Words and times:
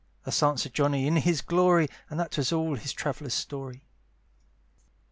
Thus 0.23 0.41
answered 0.41 0.73
Johnny 0.73 1.05
in 1.05 1.17
his 1.17 1.41
glory, 1.41 1.87
And 2.09 2.19
that 2.19 2.35
was 2.35 2.51
all 2.51 2.73
his 2.73 2.91
travel's 2.91 3.35
story. 3.35 3.83